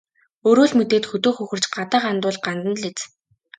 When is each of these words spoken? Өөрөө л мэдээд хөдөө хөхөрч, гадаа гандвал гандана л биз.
Өөрөө 0.47 0.67
л 0.69 0.73
мэдээд 0.79 1.05
хөдөө 1.07 1.31
хөхөрч, 1.35 1.63
гадаа 1.75 1.99
гандвал 2.05 2.37
гандана 2.45 2.75
л 2.77 2.81
биз. 2.85 2.99